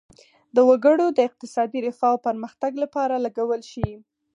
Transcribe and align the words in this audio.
د 0.55 0.57
وګړو 0.69 1.07
د 1.13 1.19
اقتصادي 1.27 1.79
رفاه 1.87 2.11
او 2.13 2.23
پرمختګ 2.27 2.71
لپاره 2.83 3.15
لګول 3.25 3.61
شي. 3.71 3.89